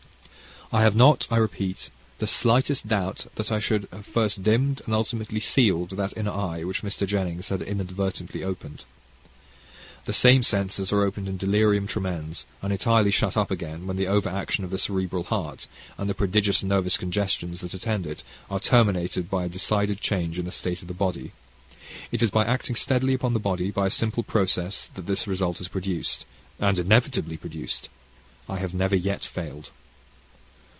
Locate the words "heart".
15.25-15.67